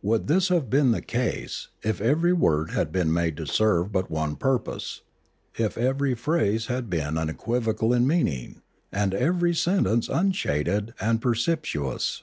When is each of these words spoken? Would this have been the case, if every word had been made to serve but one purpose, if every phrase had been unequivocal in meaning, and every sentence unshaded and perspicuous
Would 0.00 0.26
this 0.26 0.48
have 0.48 0.70
been 0.70 0.92
the 0.92 1.02
case, 1.02 1.68
if 1.82 2.00
every 2.00 2.32
word 2.32 2.70
had 2.70 2.90
been 2.90 3.12
made 3.12 3.36
to 3.36 3.46
serve 3.46 3.92
but 3.92 4.10
one 4.10 4.34
purpose, 4.34 5.02
if 5.58 5.76
every 5.76 6.14
phrase 6.14 6.68
had 6.68 6.88
been 6.88 7.18
unequivocal 7.18 7.92
in 7.92 8.06
meaning, 8.06 8.62
and 8.90 9.12
every 9.12 9.54
sentence 9.54 10.08
unshaded 10.08 10.94
and 10.98 11.20
perspicuous 11.20 12.22